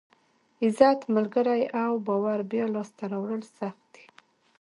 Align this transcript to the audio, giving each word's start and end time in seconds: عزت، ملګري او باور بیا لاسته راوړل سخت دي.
عزت، 0.63 0.99
ملګري 1.15 1.63
او 1.83 1.91
باور 2.07 2.39
بیا 2.51 2.65
لاسته 2.75 3.03
راوړل 3.11 3.43
سخت 3.57 3.79
دي. 3.93 4.05